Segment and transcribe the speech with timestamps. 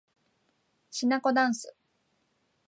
[0.89, 1.75] しなこだんす